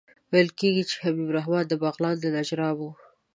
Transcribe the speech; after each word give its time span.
ویل 0.31 0.49
کېږي 0.59 0.83
چې 0.89 0.95
حبیب 1.03 1.27
الرحمن 1.29 1.63
د 1.67 1.73
بغلان 1.83 2.15
د 2.21 2.25
نجراب 2.35 2.77
وو. 2.79 2.91